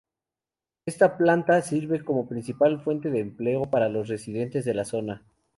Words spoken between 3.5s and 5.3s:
para los residentes de la zona.